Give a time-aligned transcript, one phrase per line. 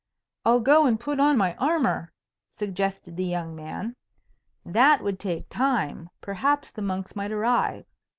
[0.45, 2.11] "I'll go and put on my armour,"
[2.49, 3.95] suggested the young man.
[4.65, 7.85] That would take time; perhaps the monks might arrive.